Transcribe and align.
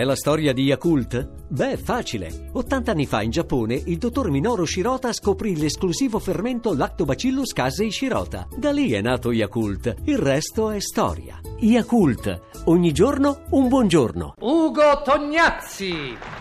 è 0.00 0.04
la 0.04 0.16
storia 0.16 0.54
di 0.54 0.62
Yakult? 0.62 1.28
Beh, 1.48 1.76
facile. 1.76 2.48
80 2.52 2.90
anni 2.90 3.04
fa 3.04 3.20
in 3.20 3.30
Giappone 3.30 3.74
il 3.84 3.98
dottor 3.98 4.30
Minoru 4.30 4.64
Shirota 4.64 5.12
scoprì 5.12 5.56
l'esclusivo 5.56 6.18
fermento 6.18 6.74
Lactobacillus 6.74 7.52
casei 7.52 7.90
Shirota. 7.90 8.48
Da 8.56 8.72
lì 8.72 8.92
è 8.92 9.02
nato 9.02 9.30
Yakult. 9.30 9.96
Il 10.04 10.16
resto 10.16 10.70
è 10.70 10.80
storia. 10.80 11.38
Yakult. 11.58 12.40
Ogni 12.64 12.92
giorno 12.92 13.42
un 13.50 13.68
buongiorno. 13.68 14.36
Ugo 14.38 15.02
Tognazzi. 15.04 16.39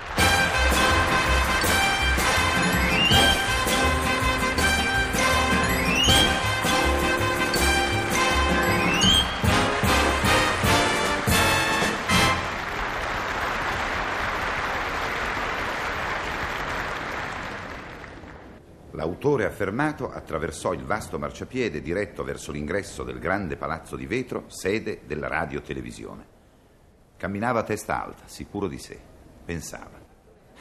L'autore 19.29 19.53
affermato 19.53 20.09
attraversò 20.09 20.73
il 20.73 20.83
vasto 20.83 21.19
marciapiede 21.19 21.83
diretto 21.83 22.23
verso 22.23 22.51
l'ingresso 22.51 23.03
del 23.03 23.19
grande 23.19 23.57
palazzo 23.57 23.95
di 23.95 24.07
vetro, 24.07 24.45
sede 24.47 25.01
della 25.05 25.27
radiotelevisione. 25.27 26.25
Camminava 27.15 27.59
a 27.59 27.63
testa 27.63 28.03
alta, 28.03 28.23
sicuro 28.25 28.67
di 28.67 28.79
sé. 28.79 28.99
Pensava. 29.45 29.99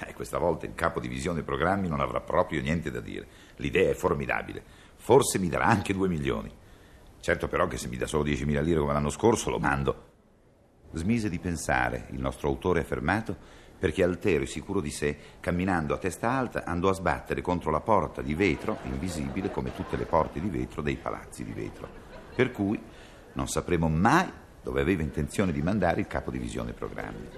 Eh, 0.00 0.12
questa 0.12 0.36
volta 0.36 0.66
il 0.66 0.74
capo 0.74 1.00
divisione 1.00 1.42
programmi 1.42 1.88
non 1.88 2.00
avrà 2.00 2.20
proprio 2.20 2.60
niente 2.60 2.90
da 2.90 3.00
dire. 3.00 3.26
L'idea 3.56 3.88
è 3.88 3.95
formidabile. 3.95 4.62
Forse 4.96 5.38
mi 5.38 5.48
darà 5.48 5.64
anche 5.64 5.95
due 5.95 6.09
milioni. 6.09 6.54
Certo 7.20 7.48
però 7.48 7.66
che 7.68 7.78
se 7.78 7.88
mi 7.88 7.96
dà 7.96 8.06
solo 8.06 8.24
10.000 8.24 8.62
lire 8.62 8.80
come 8.80 8.92
l'anno 8.92 9.09
scorso 9.09 9.48
lo 9.48 9.59
mando. 9.59 10.09
Smise 10.92 11.30
di 11.30 11.38
pensare, 11.38 12.09
il 12.10 12.20
nostro 12.20 12.48
autore 12.48 12.80
affermato, 12.80 13.34
perché 13.78 14.02
altero 14.02 14.42
e 14.42 14.46
sicuro 14.46 14.80
di 14.80 14.91
sé, 14.91 15.16
camminando 15.41 15.95
a 15.95 15.98
testa 15.98 16.30
alta, 16.30 16.64
andò 16.64 16.88
a 16.88 16.95
sbattere 16.95 17.40
contro 17.40 17.71
la 17.71 17.80
porta 17.80 18.23
di 18.23 18.34
vetro, 18.34 18.79
invisibile 18.84 19.51
come 19.51 19.74
tutte 19.74 19.96
le 19.96 20.04
porte 20.04 20.40
di 20.40 20.48
vetro 20.48 20.82
dei 20.82 20.96
palazzi 20.96 21.45
di 21.45 21.52
vetro. 21.52 21.88
Per 22.34 22.51
cui 22.51 22.80
non 23.34 23.46
sapremo 23.46 23.88
mai 23.88 24.29
dove 24.62 24.80
aveva 24.80 25.02
intenzione 25.02 25.52
di 25.52 25.62
mandare 25.62 26.01
il 26.01 26.09
capo 26.09 26.30
divisione 26.30 26.73
programmi. 26.73 27.29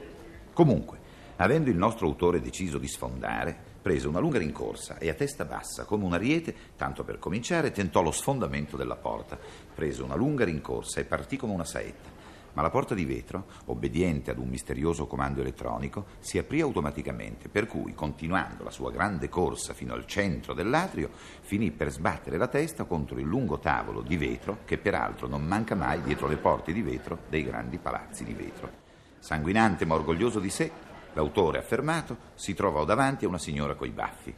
Comunque, 0.53 0.99
avendo 1.37 1.69
il 1.69 1.77
nostro 1.77 2.07
autore 2.07 2.41
deciso 2.41 2.79
di 2.79 2.89
sfondare, 2.89 3.57
prese 3.81 4.09
una 4.09 4.19
lunga 4.19 4.39
rincorsa 4.39 4.99
e 4.99 5.09
a 5.11 5.15
testa 5.15 5.45
bassa, 5.45 5.85
come 5.85 6.05
un 6.05 6.15
ariete, 6.15 6.55
tanto 6.77 7.05
per 7.05 7.19
cominciare, 7.19 7.71
tentò 7.71 8.03
lo 8.03 8.11
sfondamento 8.11 8.77
della 8.77 8.97
porta. 8.97 9.39
Prese 9.75 10.03
una 10.03 10.17
lunga 10.17 10.45
rincorsa 10.45 11.01
e 11.01 11.05
partì 11.05 11.37
come 11.37 11.53
una 11.53 11.65
saetta 11.65 12.20
ma 12.53 12.63
la 12.63 12.71
porta 12.71 12.95
di 12.95 13.05
vetro, 13.05 13.47
obbediente 13.67 14.31
ad 14.31 14.39
un 14.39 14.49
misterioso 14.49 15.07
comando 15.07 15.41
elettronico, 15.41 16.07
si 16.19 16.39
aprì 16.39 16.61
automaticamente, 16.61 17.49
per 17.49 17.67
cui, 17.67 17.95
continuando 17.95 18.65
la 18.65 18.71
sua 18.71 18.91
grande 18.91 19.29
corsa 19.29 19.75
fino 19.75 19.93
al 19.95 20.07
centro 20.07 20.55
dell'atrio, 20.55 21.11
finì 21.41 21.71
per 21.71 21.91
sbattere 21.91 22.37
la 22.37 22.49
testa 22.49 22.85
contro 22.85 23.19
il 23.19 23.27
lungo 23.27 23.59
tavolo 23.59 24.03
di 24.03 24.17
vetro 24.17 24.59
che 24.65 24.79
peraltro 24.79 25.27
non 25.27 25.45
manca 25.45 25.75
mai 25.75 26.03
dietro 26.03 26.27
le 26.27 26.37
porte 26.37 26.73
di 26.73 26.83
vetro 26.83 27.19
dei 27.29 27.45
grandi 27.45 27.79
palazzi 27.79 28.25
di 28.25 28.35
vetro. 28.35 28.71
Sanguinante 29.19 29.85
ma 29.85 29.95
orgoglioso 29.95 30.41
di 30.41 30.51
sé, 30.51 30.71
l'autore 31.13 31.59
affermato 31.59 32.17
si 32.35 32.55
trovò 32.55 32.85
davanti 32.85 33.25
a 33.25 33.29
una 33.29 33.39
signora 33.39 33.75
coi 33.75 33.91
baffi. 33.91 34.35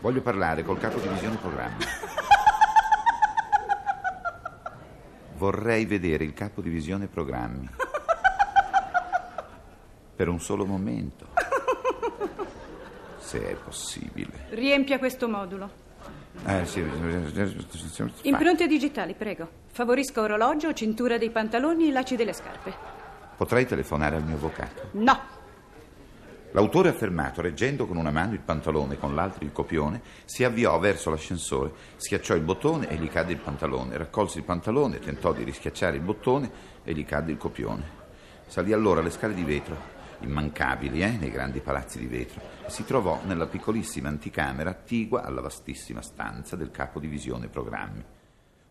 Voglio 0.00 0.22
parlare 0.22 0.62
col 0.62 0.78
capo 0.78 1.00
divisione 1.00 1.36
programmi. 1.36 1.84
Vorrei 5.38 5.86
vedere 5.86 6.24
il 6.24 6.34
capo 6.34 6.60
divisione 6.60 7.06
programmi. 7.06 7.68
Per 10.16 10.28
un 10.28 10.40
solo 10.40 10.66
momento. 10.66 11.28
Se 13.18 13.48
è 13.48 13.54
possibile. 13.54 14.46
Riempia 14.50 14.98
questo 14.98 15.28
modulo. 15.28 15.70
Eh, 16.44 16.66
sì. 16.66 16.84
Impronte 18.22 18.66
digitali, 18.66 19.14
prego. 19.14 19.48
Favorisca 19.68 20.22
orologio, 20.22 20.72
cintura 20.72 21.18
dei 21.18 21.30
pantaloni 21.30 21.88
e 21.88 21.92
lacci 21.92 22.16
delle 22.16 22.32
scarpe. 22.32 22.74
Potrei 23.36 23.64
telefonare 23.64 24.16
al 24.16 24.24
mio 24.24 24.34
avvocato? 24.34 24.88
No. 24.92 25.37
L'autore 26.52 26.88
affermato, 26.88 27.42
reggendo 27.42 27.86
con 27.86 27.98
una 27.98 28.10
mano 28.10 28.32
il 28.32 28.40
pantalone 28.40 28.94
e 28.94 28.98
con 28.98 29.14
l'altra 29.14 29.44
il 29.44 29.52
copione, 29.52 30.00
si 30.24 30.44
avviò 30.44 30.78
verso 30.78 31.10
l'ascensore, 31.10 31.72
schiacciò 31.96 32.34
il 32.34 32.40
bottone 32.40 32.88
e 32.88 32.96
gli 32.96 33.08
cadde 33.08 33.32
il 33.32 33.38
pantalone, 33.38 33.98
raccolse 33.98 34.38
il 34.38 34.44
pantalone, 34.44 34.98
tentò 34.98 35.34
di 35.34 35.44
rischiacciare 35.44 35.96
il 35.96 36.02
bottone 36.02 36.50
e 36.84 36.94
gli 36.94 37.04
cadde 37.04 37.32
il 37.32 37.36
copione. 37.36 37.96
Salì 38.46 38.72
allora 38.72 39.02
le 39.02 39.10
scale 39.10 39.34
di 39.34 39.44
vetro, 39.44 39.76
immancabili 40.20 41.02
eh, 41.02 41.18
nei 41.18 41.30
grandi 41.30 41.60
palazzi 41.60 41.98
di 41.98 42.06
vetro, 42.06 42.40
e 42.66 42.70
si 42.70 42.84
trovò 42.84 43.20
nella 43.26 43.46
piccolissima 43.46 44.08
anticamera 44.08 44.70
attigua 44.70 45.24
alla 45.24 45.42
vastissima 45.42 46.00
stanza 46.00 46.56
del 46.56 46.70
capo 46.70 46.98
divisione 46.98 47.48
programmi. 47.48 48.02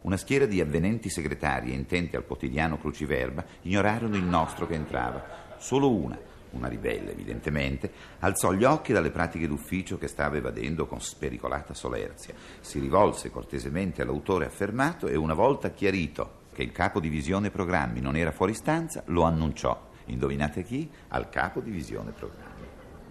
Una 0.01 0.17
schiera 0.17 0.47
di 0.47 0.61
avvenenti 0.61 1.09
segretarie 1.09 1.75
intenti 1.75 2.15
al 2.15 2.25
quotidiano 2.25 2.79
cruciverba 2.79 3.45
ignorarono 3.63 4.15
il 4.15 4.23
nostro 4.23 4.65
che 4.65 4.73
entrava. 4.73 5.55
Solo 5.57 5.91
una, 5.91 6.17
una 6.51 6.67
ribelle 6.67 7.11
evidentemente, 7.11 7.91
alzò 8.19 8.51
gli 8.51 8.63
occhi 8.63 8.93
dalle 8.93 9.11
pratiche 9.11 9.47
d'ufficio 9.47 9.97
che 9.97 10.07
stava 10.07 10.37
evadendo 10.37 10.85
con 10.85 11.01
spericolata 11.01 11.73
solerzia, 11.73 12.33
si 12.59 12.79
rivolse 12.79 13.29
cortesemente 13.29 14.01
all'autore 14.01 14.45
affermato 14.45 15.07
e 15.07 15.15
una 15.15 15.33
volta 15.33 15.69
chiarito 15.71 16.45
che 16.53 16.63
il 16.63 16.71
capo 16.71 16.99
divisione 16.99 17.51
programmi 17.51 18.01
non 18.01 18.15
era 18.15 18.31
fuori 18.31 18.55
stanza, 18.55 19.03
lo 19.07 19.23
annunciò. 19.23 19.79
Indovinate 20.05 20.63
chi? 20.63 20.89
Al 21.09 21.29
capo 21.29 21.59
divisione 21.59 22.11
programmi. 22.11 22.65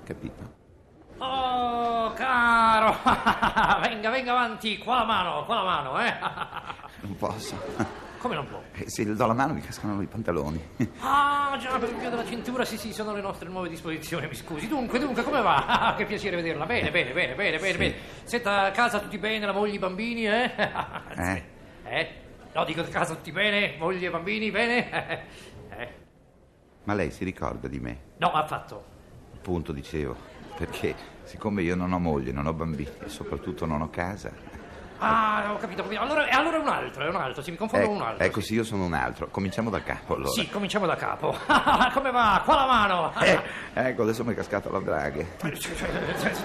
Capito? 0.04 0.64
Oh, 1.18 2.12
caro! 2.14 2.97
venga, 3.88 4.10
venga 4.10 4.32
avanti, 4.32 4.78
qua 4.78 4.97
la 4.97 5.04
mano, 5.04 5.44
qua 5.44 5.54
la 5.54 5.62
mano, 5.62 6.00
eh? 6.00 6.14
non 7.03 7.16
posso. 7.16 7.56
Come 8.18 8.34
non 8.34 8.47
può? 8.48 8.60
Eh, 8.72 8.91
se 8.91 9.04
le 9.04 9.14
do 9.14 9.26
la 9.26 9.34
mano 9.34 9.54
mi 9.54 9.60
cascano 9.60 10.03
i 10.03 10.06
pantaloni. 10.06 10.60
Ah, 11.00 11.45
già, 11.56 11.78
per 11.78 11.94
via 11.94 12.10
della 12.10 12.24
cintura, 12.24 12.64
sì, 12.64 12.76
sì, 12.76 12.92
sono 12.92 13.12
le 13.14 13.20
nostre 13.20 13.48
nuove 13.48 13.68
disposizioni, 13.68 14.26
mi 14.26 14.34
scusi. 14.34 14.68
Dunque, 14.68 14.98
dunque, 14.98 15.22
come 15.22 15.40
va? 15.42 15.64
Ah, 15.86 15.94
che 15.94 16.04
piacere 16.04 16.36
vederla. 16.36 16.66
Bene, 16.66 16.90
bene, 16.90 17.12
bene, 17.12 17.34
bene, 17.34 17.58
bene, 17.58 17.76
bene. 17.76 17.94
Senta, 18.24 18.62
a 18.62 18.70
casa 18.70 18.98
tutti 18.98 19.18
bene, 19.18 19.44
la 19.46 19.52
moglie, 19.52 19.74
i 19.74 19.78
bambini, 19.78 20.26
eh? 20.26 20.50
eh? 21.16 21.42
Eh? 21.84 22.08
No, 22.52 22.64
dico 22.64 22.80
a 22.80 22.84
casa 22.84 23.14
tutti 23.14 23.30
bene, 23.32 23.76
moglie 23.78 24.06
e 24.06 24.10
bambini, 24.10 24.50
bene? 24.50 24.90
eh? 25.70 25.88
Ma 26.84 26.94
lei 26.94 27.10
si 27.10 27.24
ricorda 27.24 27.68
di 27.68 27.78
me? 27.78 27.98
No, 28.16 28.32
affatto. 28.32 28.84
Appunto, 29.34 29.72
dicevo, 29.72 30.16
perché 30.56 30.94
siccome 31.24 31.62
io 31.62 31.74
non 31.76 31.92
ho 31.92 31.98
moglie, 31.98 32.32
non 32.32 32.46
ho 32.46 32.52
bambini 32.52 32.90
e 33.04 33.08
soprattutto 33.08 33.66
non 33.66 33.82
ho 33.82 33.90
casa, 33.90 34.32
Ah, 34.98 35.52
ho 35.52 35.56
capito, 35.58 35.82
ho 35.82 35.84
capito. 35.84 36.00
Allora, 36.00 36.26
allora 36.30 36.56
è 36.56 36.60
un 36.60 36.68
altro, 36.68 37.04
è 37.04 37.08
un 37.08 37.16
altro, 37.16 37.42
si 37.42 37.50
mi 37.50 37.56
confondo 37.56 37.84
ecco, 37.84 37.94
con 37.94 38.02
un 38.02 38.08
altro. 38.08 38.24
Ecco, 38.24 38.40
sì, 38.40 38.54
io 38.54 38.64
sono 38.64 38.84
un 38.84 38.94
altro. 38.94 39.28
Cominciamo 39.28 39.70
da 39.70 39.82
capo, 39.82 40.14
allora. 40.14 40.30
Sì, 40.30 40.48
cominciamo 40.48 40.86
da 40.86 40.96
capo. 40.96 41.36
Come 41.92 42.10
va? 42.10 42.42
Qua 42.44 42.54
la 42.54 42.66
mano. 42.66 43.12
Eh, 43.20 43.40
ecco, 43.74 44.02
adesso 44.02 44.24
mi 44.24 44.32
è 44.32 44.36
cascato 44.36 44.70
la 44.70 44.80
draghe. 44.80 45.36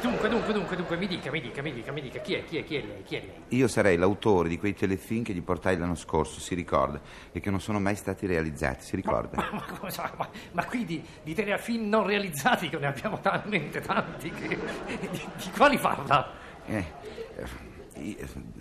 Dunque, 0.01 0.29
dunque, 0.29 0.53
dunque, 0.53 0.75
dunque, 0.75 0.97
mi 0.97 1.07
dica, 1.07 1.31
mi 1.31 1.41
dica, 1.41 1.61
mi 1.61 1.73
dica, 1.73 1.91
mi 1.91 2.01
dica, 2.01 2.19
chi 2.19 2.33
è, 2.33 2.43
chi 2.43 2.57
è, 2.57 2.63
chi 2.63 2.75
è 2.75 2.81
lei, 2.81 3.03
chi 3.03 3.15
è 3.15 3.19
lei? 3.19 3.43
Io 3.49 3.67
sarei 3.67 3.97
l'autore 3.97 4.49
di 4.49 4.57
quei 4.57 4.73
telefilm 4.73 5.23
che 5.23 5.33
gli 5.33 5.41
portai 5.41 5.77
l'anno 5.77 5.95
scorso, 5.95 6.39
si 6.39 6.55
ricorda, 6.55 6.99
e 7.31 7.39
che 7.39 7.49
non 7.49 7.61
sono 7.61 7.79
mai 7.79 7.95
stati 7.95 8.25
realizzati, 8.25 8.83
si 8.83 8.95
ricorda? 8.95 9.37
Ma, 9.37 9.49
ma, 9.51 9.65
ma, 9.81 9.89
sa, 9.89 10.11
ma, 10.17 10.27
ma 10.51 10.65
qui 10.65 10.85
di, 10.85 11.03
di 11.23 11.33
telefilm 11.33 11.87
non 11.87 12.05
realizzati 12.05 12.69
che 12.69 12.77
ne 12.77 12.87
abbiamo 12.87 13.19
talmente 13.19 13.79
tanti 13.79 14.29
che... 14.31 14.59
Di, 14.99 15.09
di 15.09 15.51
quali 15.55 15.77
parla? 15.77 16.31
Eh... 16.65 17.69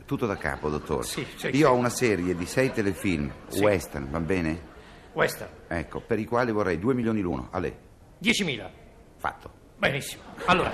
Tutto 0.05 0.27
da 0.27 0.37
capo, 0.37 0.69
dottore. 0.69 1.05
Sì, 1.05 1.27
sì, 1.37 1.49
Io 1.57 1.71
ho 1.71 1.75
una 1.75 1.89
serie 1.89 2.35
di 2.35 2.47
sei 2.47 2.73
telefilm 2.73 3.33
sì. 3.49 3.61
western, 3.61 4.11
va 4.11 4.21
bene? 4.21 4.69
Western. 5.13 5.51
Ecco, 5.69 6.01
per 6.01 6.19
i 6.19 6.25
quali 6.25 6.53
vorrei 6.53 6.79
2 6.79 6.95
milioni 6.95 7.21
l'uno. 7.21 7.49
A 7.51 7.59
lei. 7.59 7.75
10.000. 8.23 8.69
Fatto. 9.17 9.59
Benissimo. 9.79 10.23
Allora, 10.45 10.71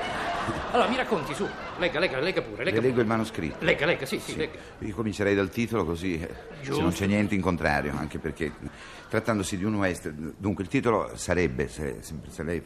allora 0.73 0.89
mi 0.89 0.97
racconti 0.97 1.33
su. 1.33 1.47
Legga, 1.79 2.01
legga, 2.01 2.19
legga 2.19 2.43
pure. 2.43 2.65
Legga 2.65 2.81
Le 2.81 2.89
leggo 2.89 3.01
il 3.01 3.07
manoscritto. 3.07 3.65
Legga, 3.65 3.87
legga, 3.87 4.05
sì, 4.05 4.19
sì, 4.19 4.33
sì. 4.33 4.37
legga. 4.37 4.59
Io 4.81 4.95
comincerei 4.95 5.35
dal 5.35 5.49
titolo 5.49 5.85
così, 5.85 6.19
Giusto. 6.61 6.75
se 6.75 6.81
non 6.81 6.91
c'è 6.91 7.07
niente 7.07 7.35
in 7.37 7.41
contrario, 7.41 7.95
anche 7.97 8.19
perché 8.19 8.53
trattandosi 9.09 9.57
di 9.57 9.65
un 9.65 9.77
western, 9.77 10.35
dunque 10.37 10.65
il 10.65 10.69
titolo 10.69 11.13
sarebbe, 11.15 11.69
se, 11.69 11.99
se 12.01 12.43
lei... 12.43 12.61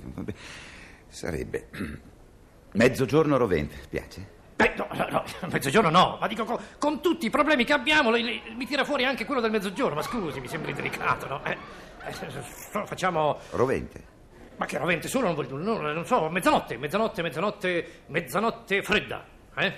sarebbe 1.08 1.69
Mezzogiorno 2.72 3.36
rovente, 3.36 3.76
piace? 3.88 4.38
Beh, 4.60 4.74
no, 4.76 4.86
no, 5.08 5.24
mezzogiorno 5.50 5.88
no, 5.88 6.18
ma 6.20 6.26
dico 6.26 6.44
con, 6.44 6.58
con 6.78 7.00
tutti 7.00 7.24
i 7.26 7.30
problemi 7.30 7.64
che 7.64 7.72
abbiamo, 7.72 8.10
lei, 8.10 8.22
lei, 8.22 8.42
mi 8.54 8.66
tira 8.66 8.84
fuori 8.84 9.04
anche 9.06 9.24
quello 9.24 9.40
del 9.40 9.50
mezzogiorno, 9.50 9.94
ma 9.94 10.02
scusi, 10.02 10.38
mi 10.38 10.48
sembra 10.48 10.70
delicato, 10.72 11.26
no? 11.26 11.44
Eh, 11.44 11.56
eh, 12.04 12.84
facciamo... 12.84 13.38
Rovente. 13.52 14.18
Ma 14.56 14.66
che 14.66 14.76
rovente 14.76 15.08
solo, 15.08 15.26
non, 15.26 15.34
voglio, 15.34 15.56
non, 15.56 15.80
non 15.94 16.04
so, 16.04 16.28
mezzanotte, 16.28 16.76
mezzanotte, 16.76 17.22
mezzanotte, 17.22 18.02
mezzanotte 18.08 18.82
fredda, 18.82 19.24
eh? 19.56 19.72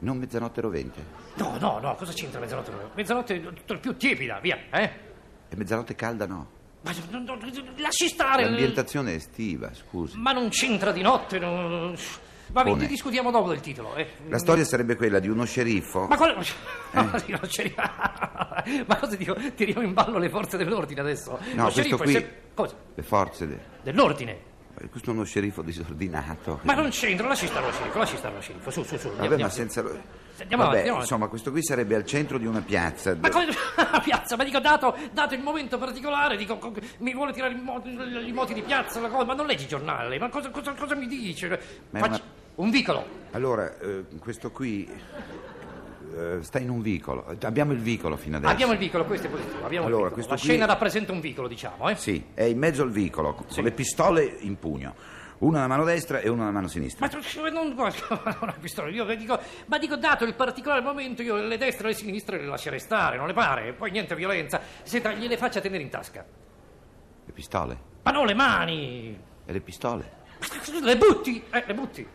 Non 0.00 0.18
mezzanotte 0.18 0.60
rovente? 0.60 1.04
No, 1.36 1.56
no, 1.58 1.78
no, 1.78 1.94
cosa 1.94 2.12
c'entra 2.12 2.38
mezzanotte 2.38 2.70
rovente? 2.70 2.92
Mezzanotte 2.94 3.40
più 3.80 3.96
tiepida, 3.96 4.38
via, 4.40 4.58
eh? 4.70 4.90
E 5.48 5.56
mezzanotte 5.56 5.94
calda 5.94 6.26
no? 6.26 6.50
Ma 6.82 6.92
non- 7.10 7.24
non- 7.24 7.40
lasci 7.78 8.06
stare. 8.08 8.44
L'ambientazione 8.44 9.12
è 9.12 9.14
estiva, 9.14 9.72
scusi. 9.72 10.18
Ma 10.18 10.32
non 10.32 10.50
c'entra 10.50 10.92
di 10.92 11.00
notte. 11.00 11.38
non- 11.38 11.96
Va 12.50 12.62
bene, 12.62 12.76
Come? 12.76 12.86
discutiamo 12.88 13.30
dopo 13.30 13.48
del 13.48 13.60
titolo. 13.60 13.94
eh. 13.96 14.06
La 14.28 14.38
storia 14.38 14.64
sarebbe 14.64 14.96
quella 14.96 15.18
di 15.18 15.28
uno 15.28 15.44
sceriffo. 15.44 16.06
Ma 16.06 16.16
quale... 16.16 16.34
Eh. 16.36 16.46
No, 16.98 17.02
Ma 18.86 18.96
cosa 18.96 19.16
dico? 19.16 19.34
Tiriamo 19.54 19.82
in 19.82 19.92
ballo 19.92 20.18
le 20.18 20.28
forze 20.30 20.56
dell'ordine 20.56 21.00
adesso? 21.00 21.38
No, 21.54 21.66
Lo 21.66 21.72
questo 21.72 21.96
qui. 21.98 22.26
Cosa? 22.54 22.74
Le 22.94 23.02
forze. 23.02 23.46
de- 23.46 23.58
Dell'ordine. 23.82 24.46
Questo 24.90 25.10
è 25.10 25.12
uno 25.12 25.24
sceriffo 25.24 25.60
disordinato. 25.62 26.60
Ma 26.62 26.74
non 26.74 26.88
c'entra, 26.90 27.26
lasci 27.26 27.46
stare 27.48 27.66
lo 27.66 27.72
sceriffo, 27.72 27.98
lasci 27.98 28.16
stare 28.16 28.34
lo 28.36 28.40
sceriffo. 28.40 28.70
Su, 28.70 28.82
su, 28.84 28.96
su. 28.96 29.08
Vabbè, 29.08 29.22
andiamo, 29.22 29.42
ma 29.42 29.48
senza. 29.50 29.82
lo- 29.82 30.26
Andiamo 30.40 30.64
Vabbè, 30.66 30.82
avanti. 30.82 31.00
insomma, 31.00 31.26
questo 31.26 31.50
qui 31.50 31.64
sarebbe 31.64 31.96
al 31.96 32.04
centro 32.06 32.38
di 32.38 32.46
una 32.46 32.60
piazza. 32.60 33.16
Ma 33.20 33.28
come 33.28 33.48
a 33.74 34.00
piazza? 34.00 34.36
Ma 34.36 34.44
dico, 34.44 34.60
dato, 34.60 34.96
dato 35.10 35.34
il 35.34 35.40
momento 35.42 35.78
particolare, 35.78 36.36
dico, 36.36 36.58
co- 36.58 36.72
mi 36.98 37.12
vuole 37.12 37.32
tirare 37.32 37.54
i 37.54 37.60
moti, 37.60 37.90
i 37.90 38.32
moti 38.32 38.54
di 38.54 38.62
piazza, 38.62 39.00
ma 39.00 39.34
non 39.34 39.46
leggi 39.46 39.64
i 39.64 39.68
giornali, 39.68 40.16
ma 40.18 40.28
cosa, 40.28 40.50
cosa- 40.50 40.72
cosa 40.74 40.94
mi 40.94 41.08
dice? 41.08 41.48
Ma 41.90 41.98
Facci- 41.98 42.10
una- 42.22 42.22
Un 42.58 42.70
vicolo. 42.70 43.04
Allora, 43.32 43.78
eh, 43.78 44.04
questo 44.18 44.50
qui 44.50 44.88
eh, 46.14 46.38
sta 46.40 46.58
in 46.58 46.70
un 46.70 46.80
vicolo. 46.82 47.24
Abbiamo 47.42 47.72
il 47.72 47.78
vicolo 47.78 48.16
fino 48.16 48.36
adesso. 48.36 48.52
Abbiamo 48.52 48.72
il 48.72 48.78
vicolo, 48.78 49.04
questo 49.04 49.28
è 49.28 49.30
positivo. 49.30 49.64
Abbiamo 49.64 49.86
il 49.86 49.92
Allora, 49.92 50.08
vicolo. 50.08 50.12
questo 50.14 50.32
La 50.32 50.38
qui- 50.38 50.48
scena 50.48 50.64
rappresenta 50.66 51.12
un 51.12 51.20
vicolo, 51.20 51.46
diciamo, 51.46 51.88
eh? 51.88 51.94
Sì, 51.94 52.24
è 52.34 52.42
in 52.42 52.58
mezzo 52.58 52.82
al 52.82 52.90
vicolo, 52.90 53.34
con 53.34 53.62
le 53.62 53.70
pistole 53.70 54.24
in 54.40 54.58
pugno. 54.58 54.94
Una 55.38 55.58
nella 55.58 55.68
mano 55.68 55.84
destra 55.84 56.18
e 56.18 56.28
una 56.28 56.40
nella 56.40 56.50
mano 56.52 56.66
sinistra. 56.66 57.06
Ma 57.06 57.12
tu- 57.12 57.50
non 57.52 57.72
guarda, 57.74 58.36
una 58.42 58.56
pistola, 58.58 58.88
io 58.88 59.04
dico, 59.14 59.38
ma 59.66 59.78
dico, 59.78 59.94
dato 59.96 60.24
il 60.24 60.34
particolare 60.34 60.80
momento, 60.80 61.22
io 61.22 61.36
le 61.36 61.56
destre 61.58 61.84
e 61.84 61.90
le 61.90 61.96
sinistre 61.96 62.38
le 62.40 62.46
lascerei 62.46 62.80
stare, 62.80 63.16
non 63.18 63.28
le 63.28 63.34
pare? 63.34 63.72
Poi 63.72 63.92
niente 63.92 64.16
violenza. 64.16 64.60
Senta, 64.82 65.12
gliele 65.12 65.36
faccia 65.36 65.60
tenere 65.60 65.84
in 65.84 65.90
tasca. 65.90 66.26
Le 67.24 67.32
pistole? 67.32 67.78
Ma 68.02 68.10
no, 68.10 68.24
le 68.24 68.34
mani! 68.34 69.16
E 69.46 69.52
le 69.52 69.60
pistole? 69.60 70.16
Le 70.82 70.96
butti! 70.96 71.44
Eh, 71.50 71.62
le 71.64 71.74
butti! 71.74 72.06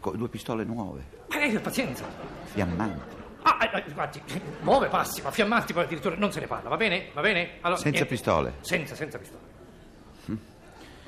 Co- 0.00 0.12
due 0.16 0.28
pistole 0.28 0.64
nuove, 0.64 1.04
Eh, 1.28 1.58
pazienza! 1.60 2.04
fiammanti. 2.44 3.18
Ah, 3.42 3.58
eh, 3.72 3.78
eh, 3.86 3.92
guardi, 3.92 4.20
nuove 4.62 4.88
passi, 4.88 5.22
ma 5.22 5.30
fiammanti 5.30 5.72
poi 5.72 5.84
addirittura 5.84 6.14
non 6.16 6.32
se 6.32 6.40
ne 6.40 6.46
parla, 6.46 6.68
va 6.68 6.76
bene? 6.76 7.08
Va 7.14 7.20
bene? 7.20 7.58
Allora, 7.60 7.76
Senza 7.80 7.90
niente. 7.90 8.06
pistole? 8.08 8.52
Senza, 8.60 8.94
senza 8.94 9.18
pistole. 9.18 9.48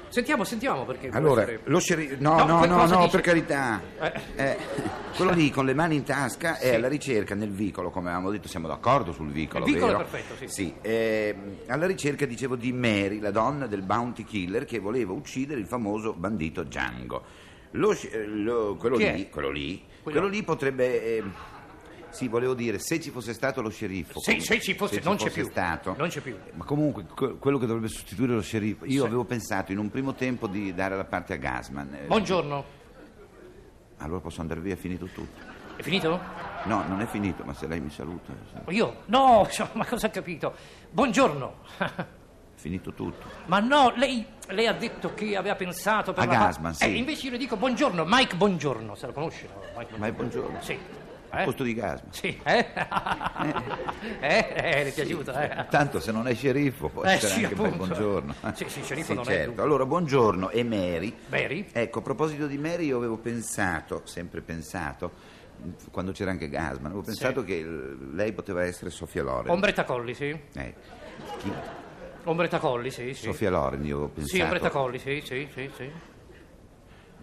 Sentiamo, 0.08 0.44
sentiamo 0.44 0.84
perché. 0.84 1.08
Allora, 1.08 1.46
lo 1.64 1.78
sceriffo... 1.80 2.16
No, 2.18 2.44
No, 2.44 2.66
no, 2.66 2.66
no, 2.66 2.84
no, 2.86 3.08
per 3.08 3.22
carità. 3.22 3.80
Eh. 3.98 4.12
Eh, 4.36 4.56
quello 5.16 5.30
lì 5.32 5.50
con 5.50 5.64
le 5.64 5.72
mani 5.72 5.94
in 5.96 6.02
tasca 6.02 6.58
è 6.58 6.68
Sì. 6.68 6.74
alla 6.74 6.88
ricerca 6.88 7.34
nel 7.34 7.48
vicolo, 7.50 7.88
come 7.88 8.08
avevamo 8.08 8.30
detto, 8.30 8.46
siamo 8.46 8.68
d'accordo 8.68 9.12
sul 9.12 9.30
vicolo, 9.30 9.64
Il 9.64 9.72
vicolo 9.72 9.92
è 9.92 9.96
vero? 9.96 10.06
perfetto, 10.10 10.36
sì. 10.36 10.48
Sì, 10.48 10.74
ehm, 10.82 11.56
alla 11.68 11.86
ricerca, 11.86 12.26
dicevo, 12.26 12.56
di 12.56 12.72
Mary, 12.74 13.20
la 13.20 13.30
donna 13.30 13.66
del 13.66 13.80
bounty 13.80 14.24
killer 14.24 14.66
che 14.66 14.78
voleva 14.80 15.12
uccidere 15.14 15.58
il 15.60 15.66
famoso 15.66 16.12
bandito 16.12 16.62
Django. 16.62 17.22
Lo 17.72 17.92
eh, 17.92 18.26
lo- 18.26 18.76
quello, 18.76 18.96
Chi 18.96 19.12
lì, 19.12 19.22
è? 19.24 19.28
quello 19.30 19.50
lì, 19.50 19.82
Quello- 20.02 20.18
quello 20.20 20.34
lì 20.34 20.42
potrebbe... 20.42 21.16
ehm, 21.18 21.32
sì, 22.10 22.28
volevo 22.28 22.52
dire, 22.52 22.78
se 22.78 23.00
ci 23.00 23.08
fosse 23.10 23.32
stato 23.32 23.62
lo 23.62 23.70
sceriffo... 23.70 24.20
Come- 24.22 24.40
se 24.40 24.60
ci 24.60 24.74
fosse- 24.74 25.00
non 25.02 25.16
c'è 25.16 25.30
più. 25.30 25.44
stato, 25.44 25.94
Non 25.96 26.08
c'è 26.08 26.20
più. 26.20 26.36
Ma 26.54 26.64
comunque, 26.64 27.06
que- 27.14 27.38
quello 27.38 27.56
che 27.58 27.64
dovrebbe 27.64 27.88
sostituire 27.88 28.34
lo 28.34 28.42
sceriffo... 28.42 28.84
Io 28.84 29.00
Sì. 29.00 29.06
avevo 29.06 29.24
pensato 29.24 29.72
in 29.72 29.78
un 29.78 29.88
primo 29.90 30.12
tempo 30.14 30.46
di 30.46 30.74
dare 30.74 30.94
la 30.96 31.04
parte 31.04 31.32
a 31.32 31.36
Gasman. 31.36 31.94
eh, 31.94 32.06
Buongiorno. 32.06 32.64
allora 33.98 34.20
posso 34.20 34.42
andare 34.42 34.60
via, 34.60 34.74
è 34.74 34.76
finito 34.76 35.06
tutto. 35.06 35.40
È 35.76 35.80
finito? 35.82 36.20
No, 36.64 36.84
non 36.86 37.00
è 37.00 37.06
finito, 37.06 37.42
ma 37.44 37.54
se 37.54 37.66
lei 37.66 37.80
mi 37.80 37.88
saluta, 37.90 38.32
Io? 38.68 38.96
No, 39.06 39.48
ma 39.72 39.86
cosa 39.86 40.08
ha 40.08 40.10
capito? 40.10 40.54
Buongiorno. 40.90 41.54
finito 42.54 42.92
tutto. 42.92 43.26
ma 43.46 43.58
no, 43.60 43.92
lei, 43.96 44.24
lei 44.48 44.66
ha 44.66 44.72
detto 44.72 45.14
che 45.14 45.36
aveva 45.36 45.54
pensato 45.56 46.12
per 46.12 46.22
A 46.24 46.26
la 46.26 46.32
Gassman, 46.32 46.74
sì. 46.74 46.84
Eh, 46.84 46.96
invece 46.96 47.26
io 47.26 47.32
le 47.32 47.38
dico 47.38 47.56
buongiorno, 47.56 48.04
Mike 48.06 48.36
Buongiorno, 48.36 48.94
se 48.94 49.06
lo 49.06 49.12
conosce? 49.12 49.48
no? 49.52 49.60
Mike 49.78 49.96
Ma 49.98 50.06
è 50.06 50.12
buongiorno. 50.12 50.60
Sì. 50.62 50.78
Al 51.30 51.40
Eh? 51.40 51.44
posto 51.44 51.62
di 51.62 51.72
Gasman. 51.72 52.12
Sì, 52.12 52.38
eh? 52.44 52.58
eh? 54.20 54.52
Eh, 54.54 54.84
le 54.84 54.88
è 54.88 54.92
piaciuto, 54.92 55.32
eh? 55.32 55.66
Tanto 55.70 55.98
se 55.98 56.12
non 56.12 56.28
è 56.28 56.34
sceriffo 56.34 56.88
può 56.90 57.02
Eh, 57.04 57.12
essere 57.12 57.32
sì, 57.32 57.42
anche 57.44 57.54
per 57.56 57.64
appunto. 57.66 57.86
buongiorno. 57.86 58.34
Sì, 58.54 58.64
sì, 58.68 58.82
sceriffo 58.82 59.14
non 59.14 59.22
è 59.24 59.26
certo. 59.28 59.48
dubbio. 59.48 59.62
Allora, 59.64 59.86
buongiorno 59.86 60.50
e 60.50 60.62
Mary. 60.62 61.14
Mary? 61.28 61.68
Ecco, 61.72 62.00
a 62.00 62.02
proposito 62.02 62.46
di 62.46 62.58
Mary, 62.58 62.84
io 62.86 62.98
avevo 62.98 63.16
pensato, 63.16 64.02
sempre 64.04 64.42
pensato, 64.42 65.10
quando 65.90 66.12
c'era 66.12 66.30
anche 66.32 66.50
Gasman, 66.50 66.84
avevo 66.86 67.00
pensato 67.02 67.42
che 67.44 67.60
eh, 67.60 67.96
lei 68.12 68.32
poteva 68.32 68.62
essere 68.64 68.90
Sofia 68.90 69.22
Loren. 69.22 69.50
Ombretta 69.50 69.84
Colli, 69.84 70.12
sì. 70.14 70.38
Eh, 70.52 70.74
chi? 71.38 71.50
Ombretta 72.24 72.58
Colli, 72.58 72.90
sì, 72.90 73.14
sì. 73.14 73.24
Sofia 73.24 73.50
Loren, 73.50 73.84
io 73.84 73.96
avevo 73.96 74.10
pensato. 74.10 74.36
Sì, 74.36 74.40
Ombretta 74.42 74.70
Colli, 74.70 74.98
sì, 74.98 75.22
sì, 75.24 75.48
sì, 75.52 75.70
sì. 75.76 75.90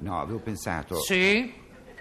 No, 0.02 0.22
avevo 0.22 0.40
pensato 0.40 0.96
Sì, 0.96 1.54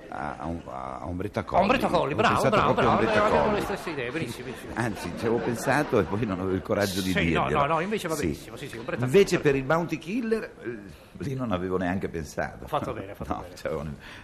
a, 0.08 0.36
a, 0.38 0.46
un- 0.46 0.62
a 0.66 1.00
Ombretta 1.06 1.42
Colli. 1.44 1.62
Ombretta 1.62 1.86
Colli, 1.88 2.12
Avevo 2.12 2.20
bravo, 2.20 2.34
pensato 2.34 2.56
bravo, 2.56 2.72
proprio 2.74 2.88
a 2.90 2.96
bravo. 2.96 3.08
Ombretta 3.08 3.24
Avevamo 3.26 3.44
Colli. 3.50 3.58
le 3.60 3.64
stesse 3.66 3.90
idee, 3.90 4.10
benissimo, 4.10 4.44
benissimo. 4.44 4.72
Anzi, 4.74 5.12
ci 5.18 5.26
avevo 5.26 5.38
pensato 5.38 5.98
e 5.98 6.02
poi 6.04 6.24
non 6.26 6.38
avevo 6.40 6.54
il 6.54 6.62
coraggio 6.62 7.00
di 7.00 7.10
Sì, 7.10 7.18
dirglielo. 7.18 7.48
no, 7.50 7.60
no, 7.60 7.66
no, 7.66 7.80
invece 7.80 8.08
va 8.08 8.14
benissimo, 8.14 8.56
sì, 8.56 8.68
sì, 8.68 8.76
Ombretta 8.78 9.04
Invece 9.04 9.36
Colli. 9.36 9.42
per 9.42 9.54
il 9.56 9.64
Bounty 9.64 9.98
Killer 9.98 10.42
eh, 10.62 10.78
lì 11.24 11.34
non 11.34 11.50
avevo 11.52 11.76
neanche 11.76 12.08
pensato. 12.08 12.64
Ha 12.64 12.68
fatto 12.68 12.92
bene, 12.92 13.10
ha 13.12 13.14
fatto 13.14 13.32
No, 13.34 13.40
bene. 13.42 13.54
cioè, 13.56 13.72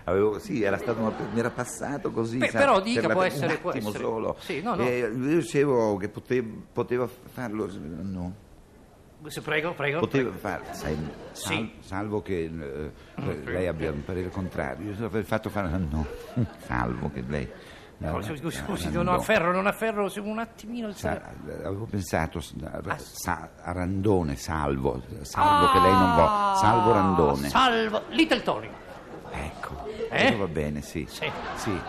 avevo- 0.05 0.39
sì, 0.39 0.63
era 0.63 0.79
stato 0.79 1.01
una- 1.01 1.13
mi 1.33 1.39
era 1.41 1.51
passato 1.51 2.11
così. 2.13 2.39
Beh, 2.39 2.49
sa, 2.51 2.59
però 2.59 2.81
dica, 2.81 3.01
per 3.01 3.09
la- 3.09 3.15
può 3.15 3.23
un 3.23 3.29
essere- 3.29 3.57
può 3.59 3.71
attimo 3.71 3.89
essere. 3.89 4.05
solo. 4.05 4.37
Sì, 4.41 4.61
no, 4.63 4.75
no. 4.77 4.83
E 4.87 4.99
io 4.99 5.11
dicevo 5.39 5.97
che 5.97 6.09
potevo, 6.09 6.63
poteva 6.73 7.09
farlo, 7.09 7.69
no, 7.73 8.35
prego, 9.43 9.73
prego. 9.73 10.01
poteva 10.01 10.31
farlo, 10.33 10.67
sai, 10.73 10.97
Sì. 11.33 11.45
sal- 11.45 11.71
salvo 11.81 12.21
che 12.23 12.45
eh, 12.45 12.93
eh, 13.17 13.41
lei 13.45 13.67
abbia 13.67 13.91
un 13.91 14.05
parere 14.05 14.29
contrario. 14.31 14.93
Io 14.95 15.05
aver 15.07 15.25
fatto 15.25 15.49
fare, 15.51 15.69
no, 15.79 16.07
salvo 16.67 17.11
che 17.13 17.23
lei... 17.27 17.51
prego. 17.97 18.21
Scusi, 18.23 18.37
scusi, 18.39 18.57
scusi, 18.59 18.87
eh, 18.89 18.91
non 18.91 19.05
no. 19.05 19.13
afferro, 19.13 19.53
non 19.53 19.67
afferro, 19.67 20.09
se 20.09 20.21
un 20.21 20.39
attimino 20.39 20.91
Sa- 20.93 21.21
avevo 21.65 21.85
pensato 21.87 22.39
a, 22.65 22.81
Ah, 22.87 22.99
sa- 22.99 23.51
a 23.63 23.73
Randone, 23.73 24.37
salvo, 24.37 25.01
salvo 25.23 25.73
che 25.73 25.79
lei 25.79 25.93
non 25.93 26.15
vuole, 26.15 26.57
salvo 26.57 26.93
Randone. 26.93 27.47
Ah, 27.47 27.51
Salvo, 27.51 28.03
Little 28.11 28.43
Tony. 28.43 28.69
ecco, 29.31 29.87
Eh? 30.11 30.27
quello 30.27 30.39
va 30.39 30.47
bene, 30.49 30.83
sì. 30.83 31.07
Sì. 31.09 31.31
Sì. 31.55 31.81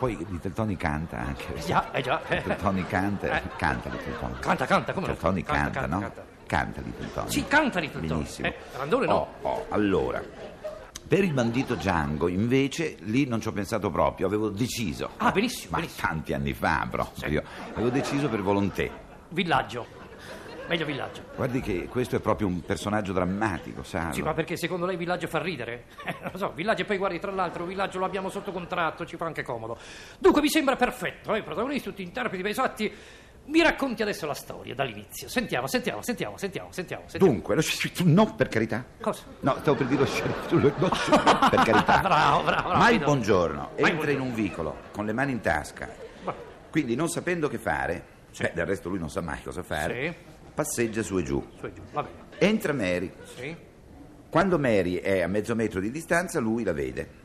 Poi 0.00 0.16
Little 0.30 0.52
Tony 0.54 0.76
canta 0.76 1.18
anche. 1.18 1.54
Eh 1.56 1.60
già, 1.60 1.92
eh 1.92 2.00
già. 2.00 2.22
Little 2.26 2.56
Tony 2.56 2.86
canta, 2.86 3.36
Eh. 3.36 3.42
canta 3.58 3.90
Little 3.90 4.18
Tony. 4.18 4.38
Canta, 4.40 4.64
canta, 4.64 4.92
come? 4.94 5.08
Little 5.08 5.22
Tony 5.22 5.42
Canta, 5.42 5.60
canta, 5.62 5.80
canta, 5.80 5.94
no? 5.94 6.00
canta. 6.00 6.24
Canta 6.46 6.80
Little 6.80 7.12
Tony. 7.12 7.30
Sì, 7.30 7.44
canta 7.46 7.80
Little 7.80 8.00
Tony. 8.06 8.12
Benissimo. 8.14 8.48
Eh, 8.48 8.56
Randone 8.78 9.06
no. 9.06 9.14
Oh, 9.42 9.48
oh, 9.48 9.66
allora, 9.68 10.22
per 11.06 11.22
il 11.22 11.34
bandito 11.34 11.74
Django, 11.74 12.28
invece, 12.28 12.96
lì 13.00 13.26
non 13.26 13.42
ci 13.42 13.48
ho 13.48 13.52
pensato 13.52 13.90
proprio, 13.90 14.26
avevo 14.26 14.48
deciso. 14.48 15.10
Ah, 15.18 15.32
benissimo, 15.32 15.72
Ma 15.72 15.80
benissimo. 15.80 16.08
tanti 16.08 16.32
anni 16.32 16.54
fa 16.54 16.86
proprio. 16.90 17.42
Avevo 17.74 17.90
deciso 17.90 18.30
per 18.30 18.40
volontà. 18.40 18.84
Villaggio. 19.28 19.86
Meglio 20.68 20.84
Villaggio. 20.86 21.22
Guardi 21.34 21.60
che 21.60 21.86
questo 21.88 22.16
è 22.16 22.20
proprio 22.20 22.46
un 22.46 22.60
personaggio 22.62 23.12
drammatico, 23.12 23.82
sa? 23.82 24.12
Sì, 24.12 24.22
ma 24.22 24.34
perché 24.34 24.56
secondo 24.56 24.86
lei 24.86 24.96
Villaggio 24.96 25.26
fa 25.26 25.40
ridere? 25.40 25.84
Eh, 26.10 26.14
non 26.22 26.30
lo 26.32 26.38
so, 26.38 26.52
Villaggio 26.52 26.82
e 26.82 26.84
poi 26.84 26.96
guardi, 26.96 27.18
tra 27.18 27.30
l'altro, 27.32 27.64
Villaggio 27.64 27.98
lo 27.98 28.04
abbiamo 28.04 28.28
sotto 28.30 28.52
contratto, 28.52 29.04
ci 29.04 29.16
fa 29.16 29.26
anche 29.26 29.42
comodo. 29.42 29.76
Dunque, 30.18 30.40
mi 30.40 30.48
sembra 30.48 30.76
perfetto, 30.76 31.34
eh? 31.34 31.42
protagonisti, 31.42 31.88
tutti 31.88 32.02
interpreti, 32.02 32.42
bei 32.42 32.52
esatti. 32.52 32.92
Mi 33.46 33.62
racconti 33.62 34.02
adesso 34.02 34.26
la 34.26 34.34
storia 34.34 34.74
dall'inizio. 34.74 35.28
Sentiamo, 35.28 35.66
sentiamo, 35.66 36.02
sentiamo, 36.02 36.36
sentiamo, 36.36 36.68
sentiamo. 36.70 37.02
sentiamo. 37.08 37.32
Dunque, 37.32 37.54
lo 37.56 37.62
sc- 37.62 38.00
no, 38.02 38.34
per 38.34 38.48
carità. 38.48 38.84
Cosa? 39.00 39.24
No, 39.40 39.56
stavo 39.60 39.76
per 39.78 39.86
dire 39.88 40.00
lo 40.00 40.06
sceriffo, 40.06 40.56
lo- 40.56 40.94
sceriffo, 40.94 41.48
per 41.48 41.62
carità. 41.64 41.98
Bravo, 42.04 42.42
bravo, 42.44 42.68
bravo. 42.68 42.78
Ma 42.78 42.90
il 42.90 42.98
Vedo. 42.98 43.04
buongiorno 43.10 43.58
Ma 43.60 43.68
il 43.68 43.70
entra 43.76 43.88
in 43.88 43.96
buongiorno. 44.18 44.22
un 44.24 44.34
vicolo 44.34 44.76
con 44.92 45.04
le 45.06 45.12
mani 45.12 45.32
in 45.32 45.40
tasca, 45.40 45.88
quindi 46.70 46.94
non 46.94 47.08
sapendo 47.08 47.48
che 47.48 47.58
fare, 47.58 48.04
cioè 48.30 48.52
del 48.54 48.66
resto 48.66 48.88
lui 48.88 48.98
non 48.98 49.10
sa 49.10 49.20
mai 49.20 49.42
cosa 49.42 49.62
fare, 49.62 50.02
Sì. 50.12 50.14
Passeggia 50.52 51.02
su 51.02 51.18
e 51.18 51.22
giù. 51.22 51.44
Su 51.58 51.66
e 51.66 51.72
giù, 51.72 51.82
va 51.92 52.02
bene. 52.02 52.16
Entra 52.38 52.72
Mary. 52.72 53.10
Sì. 53.36 53.54
Quando 54.28 54.58
Mary 54.58 54.96
è 54.96 55.20
a 55.22 55.26
mezzo 55.26 55.54
metro 55.54 55.80
di 55.80 55.90
distanza, 55.90 56.38
lui 56.40 56.62
la 56.64 56.72
vede. 56.72 57.18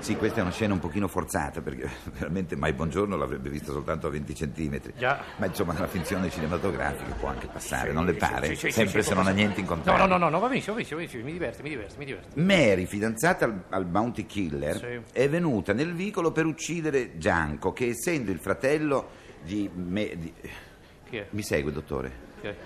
Sì, 0.00 0.16
questa 0.16 0.40
è 0.40 0.42
una 0.42 0.50
scena 0.50 0.74
un 0.74 0.80
pochino 0.80 1.08
forzata 1.08 1.60
perché 1.62 1.88
veramente 2.18 2.56
mai 2.56 2.72
buongiorno 2.74 3.16
l'avrebbe 3.16 3.48
vista 3.48 3.72
soltanto 3.72 4.06
a 4.06 4.10
20 4.10 4.34
centimetri. 4.34 4.92
Già. 4.96 5.22
Ma 5.36 5.46
insomma, 5.46 5.72
nella 5.72 5.86
finzione 5.86 6.28
cinematografica 6.30 7.12
può 7.14 7.28
anche 7.28 7.46
passare, 7.46 7.88
Sì, 7.88 7.94
non 7.94 8.04
le 8.04 8.14
pare? 8.14 8.48
sì, 8.48 8.56
sì, 8.56 8.70
Sempre 8.70 9.02
se 9.02 9.14
non 9.14 9.26
ha 9.26 9.30
niente 9.30 9.60
in 9.60 9.66
No, 9.66 9.72
contrario. 9.74 10.06
no, 10.06 10.16
no, 10.16 10.18
no, 10.24 10.28
no, 10.28 10.38
va 10.40 10.48
benissimo, 10.48 10.76
va 10.76 10.82
benissimo, 10.82 11.24
mi 11.24 11.32
diverte, 11.32 11.62
mi 11.62 11.68
diverte, 11.70 11.94
mi 11.98 12.04
diverte. 12.04 12.40
Mary, 12.40 12.84
fidanzata 12.86 13.44
al, 13.46 13.62
al 13.70 13.84
bounty 13.86 14.26
killer, 14.26 15.04
è 15.12 15.28
venuta 15.28 15.72
nel 15.72 15.94
vicolo 15.94 16.32
per 16.32 16.44
uccidere 16.46 17.16
Gianco, 17.18 17.72
che 17.72 17.86
essendo 17.88 18.30
il 18.30 18.38
fratello 18.38 19.08
di... 19.42 19.70
me- 19.74 20.16
di-? 20.18 20.34
Mi 21.30 21.42
segue, 21.42 21.72
dottore? 21.72 22.26
Chi 22.40 22.46
è? 22.46 22.56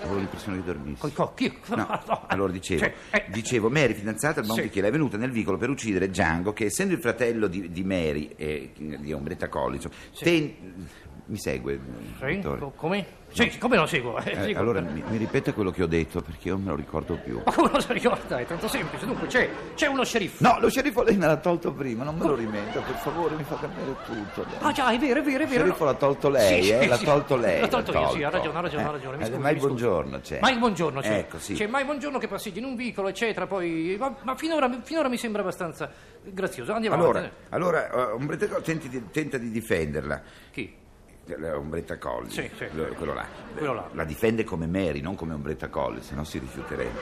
Avevo 0.00 0.18
l'impressione 0.18 0.58
che 0.58 0.64
dormissi. 0.64 1.00
Coi 1.00 1.12
cocchi? 1.12 1.58
No, 1.74 1.86
allora 2.28 2.52
dicevo, 2.52 2.80
Cioè, 2.80 2.94
eh, 3.10 3.24
dicevo, 3.28 3.68
Mary, 3.68 3.94
fidanzata 3.94 4.40
al 4.40 4.46
bounty 4.46 4.70
Sì. 4.70 4.78
è 4.80 4.90
venuta 4.90 5.16
nel 5.16 5.30
vicolo 5.30 5.56
per 5.56 5.70
uccidere 5.70 6.08
Django, 6.08 6.52
che 6.52 6.66
essendo 6.66 6.94
il 6.94 7.00
fratello 7.00 7.46
di, 7.48 7.70
di 7.70 7.84
Mary, 7.84 8.32
e 8.36 8.70
di 8.76 9.12
Ombretta 9.12 9.48
Colli, 9.48 9.78
ten- 10.18 10.54
Mi 11.26 11.36
segue, 11.38 11.78
Sì, 12.20 12.36
dottore? 12.36 12.58
co- 12.60 12.72
come? 12.76 13.06
Sì, 13.30 13.58
come 13.58 13.76
lo 13.76 13.86
seguo? 13.86 14.16
Eh, 14.24 14.32
Eh, 14.32 14.46
dico, 14.46 14.58
allora 14.58 14.80
mi, 14.80 15.02
mi 15.06 15.16
ripete 15.16 15.52
quello 15.52 15.70
che 15.70 15.82
ho 15.82 15.86
detto 15.86 16.20
perché 16.22 16.48
io 16.48 16.54
non 16.54 16.62
me 16.64 16.70
lo 16.70 16.76
ricordo 16.76 17.14
più. 17.22 17.40
Ma 17.44 17.52
come 17.52 17.70
lo 17.70 17.80
si 17.80 17.92
ricorda? 17.92 18.38
È 18.38 18.46
tanto 18.46 18.66
semplice. 18.68 19.06
Dunque, 19.06 19.26
c'è, 19.26 19.48
c'è 19.74 19.86
uno 19.86 20.02
sceriffo. 20.04 20.42
No, 20.46 20.58
lo 20.60 20.68
sceriffo 20.68 21.02
lei 21.02 21.16
me 21.16 21.26
l'ha 21.26 21.36
tolto 21.36 21.72
prima, 21.72 22.04
non 22.04 22.16
me 22.16 22.26
lo 22.26 22.34
rimetta, 22.34 22.80
per 22.80 22.94
favore, 22.96 23.34
mi 23.36 23.44
fa 23.44 23.56
cambiare 23.56 23.94
tutto. 24.04 24.44
Ah, 24.60 24.72
già, 24.72 24.90
è 24.90 24.98
vero, 24.98 25.20
è 25.20 25.22
vero, 25.22 25.38
è 25.38 25.42
Il 25.42 25.48
vero. 25.48 25.62
sceriffo 25.64 25.84
l'ha 25.84 25.94
tolto 25.94 26.28
lei, 26.30 26.62
Sì, 26.62 26.70
eh? 26.70 26.80
sì, 26.82 26.88
l'ha 26.88 26.98
tolto 26.98 27.36
lei. 27.36 27.60
L'ha 27.60 27.68
tolto 27.68 27.92
l'ha 27.92 28.00
io, 28.00 28.10
sì, 28.10 28.22
ha 28.22 28.30
tolto. 28.30 28.36
ragione, 28.52 28.58
ha 28.58 28.60
ragione, 28.60 28.82
ha 28.82 28.88
Eh, 28.88 28.92
ragione. 28.92 29.16
Mi 29.16 29.22
eh, 29.22 29.26
scusi, 29.26 29.38
mai 29.38 29.54
mi 29.54 29.60
buongiorno 29.60 30.20
c'è. 30.20 30.38
Mai 30.40 30.56
buongiorno 30.58 31.00
c'è. 31.00 31.18
Ecco, 31.18 31.38
sì. 31.38 31.54
C'è 31.54 31.66
mai 31.66 31.84
buongiorno 31.84 32.18
che 32.18 32.28
passeggia 32.28 32.58
in 32.58 32.64
un 32.64 32.76
vicolo, 32.76 33.08
eccetera, 33.08 33.46
poi... 33.46 33.96
Ma, 33.98 34.14
ma 34.22 34.34
finora, 34.36 34.70
finora 34.82 35.08
mi 35.08 35.16
sembra 35.18 35.42
abbastanza 35.42 35.90
grazioso. 36.24 36.72
Andiamo 36.72 36.96
Allora, 36.96 37.18
avanti. 37.18 37.36
allora 37.50 38.14
uh, 38.14 38.26
Colli 38.26 38.62
tenti 38.62 38.88
di- 38.88 39.10
tenta 39.10 39.38
di 39.38 39.50
difenderla. 39.50 40.22
Chi? 40.50 40.86
La 41.36 41.56
Umbretta 41.58 41.98
Colli, 41.98 42.30
Sì, 42.30 42.50
sì. 42.56 42.66
lo- 42.72 42.86
quello 42.96 43.12
là. 43.12 43.26
Quello 43.54 43.74
là. 43.74 43.88
La 43.92 44.04
difende 44.04 44.44
come 44.44 44.66
Mary, 44.66 45.00
non 45.00 45.14
come 45.14 45.34
Umbretta 45.34 45.68
Colli, 45.68 46.00
se 46.02 46.14
no 46.14 46.24
si 46.24 46.38
rifiuterebbe. 46.38 46.98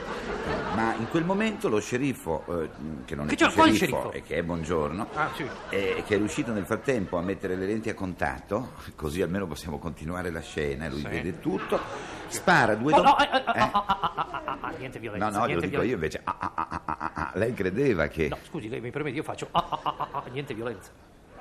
Ma 0.75 0.93
in 0.95 1.07
quel 1.09 1.23
momento 1.23 1.69
lo 1.69 1.79
sceriffo, 1.79 2.43
eh, 2.63 2.69
che 3.05 3.15
non 3.15 3.25
è 3.27 3.29
Che 3.29 3.35
più 3.35 3.45
c'è- 3.47 3.53
quale 3.53 3.73
sceriffo, 3.73 3.97
sceriffo? 4.09 4.17
e 4.17 4.21
che 4.23 4.35
è 4.35 4.43
buongiorno, 4.43 5.07
Ah, 5.13 5.29
sì. 5.33 5.45
e 5.69 6.03
che 6.05 6.15
è 6.15 6.17
riuscito 6.17 6.51
nel 6.51 6.65
frattempo 6.65 7.17
a 7.17 7.21
mettere 7.21 7.55
le 7.55 7.65
lenti 7.65 7.89
a 7.89 7.93
contatto, 7.93 8.73
così 8.95 9.21
almeno 9.21 9.47
possiamo 9.47 9.79
continuare 9.79 10.29
la 10.29 10.41
scena, 10.41 10.87
lui 10.89 11.01
vede 11.03 11.39
tutto, 11.39 11.79
spara 12.27 12.75
due 12.75 12.93
Oh, 12.93 13.01
no, 13.01 13.17
eh, 13.19 13.23
eh, 13.31 13.37
Eh? 13.37 13.41
ah, 13.59 13.71
ah, 13.71 13.85
ah, 13.87 14.11
ah, 14.15 14.41
ah, 14.45 14.57
ah, 14.61 14.71
niente 14.77 14.99
violenza. 14.99 15.29
No, 15.29 15.37
no, 15.39 15.47
glielo 15.47 15.61
dico 15.61 15.81
io 15.81 15.93
invece. 15.93 16.19
ah, 16.23 16.35
ah, 16.39 16.51
ah, 16.55 16.67
ah, 16.69 16.81
ah, 16.85 17.11
ah. 17.13 17.31
Lei 17.35 17.53
credeva 17.53 18.07
che. 18.07 18.27
No, 18.27 18.37
scusi, 18.43 18.67
lei 18.69 18.81
mi 18.81 18.91
permette, 18.91 19.15
io 19.15 19.23
faccio 19.23 19.47
ah, 19.51 19.65
ah, 19.69 19.79
ah, 19.83 19.95
ah, 19.97 20.07
ah, 20.11 20.23
niente 20.31 20.53
violenza. 20.53 20.91